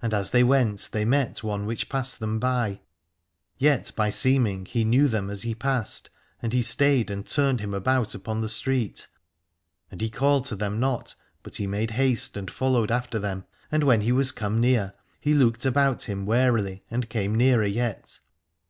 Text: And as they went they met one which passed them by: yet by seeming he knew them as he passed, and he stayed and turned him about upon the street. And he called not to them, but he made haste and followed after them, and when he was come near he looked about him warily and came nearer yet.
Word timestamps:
And 0.00 0.14
as 0.14 0.30
they 0.30 0.42
went 0.42 0.88
they 0.92 1.04
met 1.04 1.42
one 1.42 1.66
which 1.66 1.90
passed 1.90 2.20
them 2.20 2.38
by: 2.38 2.80
yet 3.58 3.92
by 3.94 4.08
seeming 4.08 4.64
he 4.64 4.82
knew 4.82 5.08
them 5.08 5.28
as 5.28 5.42
he 5.42 5.54
passed, 5.54 6.08
and 6.40 6.54
he 6.54 6.62
stayed 6.62 7.10
and 7.10 7.26
turned 7.26 7.60
him 7.60 7.74
about 7.74 8.14
upon 8.14 8.40
the 8.40 8.48
street. 8.48 9.08
And 9.90 10.00
he 10.00 10.08
called 10.08 10.44
not 10.44 10.46
to 10.46 10.56
them, 10.56 10.80
but 11.42 11.56
he 11.56 11.66
made 11.66 11.90
haste 11.90 12.34
and 12.38 12.50
followed 12.50 12.90
after 12.90 13.18
them, 13.18 13.44
and 13.70 13.84
when 13.84 14.00
he 14.00 14.10
was 14.10 14.32
come 14.32 14.58
near 14.58 14.94
he 15.20 15.34
looked 15.34 15.66
about 15.66 16.04
him 16.04 16.24
warily 16.24 16.82
and 16.90 17.10
came 17.10 17.34
nearer 17.34 17.66
yet. 17.66 18.20